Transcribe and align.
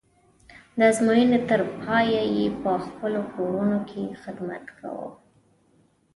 د 0.77 0.79
ازموینې 0.91 1.39
تر 1.49 1.61
پایه 1.81 2.23
یې 2.37 2.47
په 2.61 2.71
خپلو 2.85 3.21
کورونو 3.33 3.77
کې 3.89 4.03
خدمت 4.21 4.65
کوو. 4.79 5.07